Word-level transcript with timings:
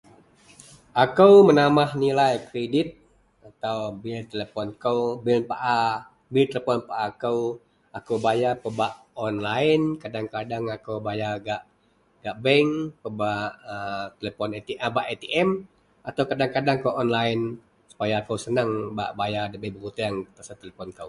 akou 1.03 1.33
menambah 1.49 1.89
nilai 2.03 2.33
kredit 2.49 2.89
atau 3.49 3.77
bil 4.01 4.17
telepon 4.31 4.67
kou 4.83 4.99
bil 5.25 5.41
paa 5.51 5.81
bil 6.33 6.47
telepon 6.51 6.77
paa 6.89 7.07
kou, 7.21 7.39
akou 7.97 8.15
bebayar 8.19 8.53
pebak 8.63 8.93
online 9.27 9.83
kadeng-kadeng 10.01 10.65
akou 10.75 10.95
bayar 11.07 11.31
gak, 11.47 11.61
gak 12.23 12.37
bank 12.45 12.69
pebak 13.01 13.49
a 13.73 13.75
telepon 14.19 14.49
atm 14.57 14.73
a 14.79 14.87
pebak 14.89 15.07
atm 15.13 15.47
atau 16.09 16.23
kadeng-kadeng 16.29 16.77
online 17.01 17.41
supaya 17.91 18.15
akou 18.21 18.35
bak 18.99 19.11
bayar 19.19 19.45
dabei 19.53 19.71
berutang 19.75 20.15
pasel 20.35 20.55
telepon 20.61 20.89
kou 20.97 20.99